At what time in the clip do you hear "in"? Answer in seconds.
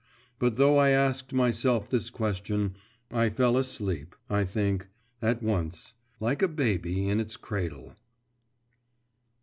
7.07-7.19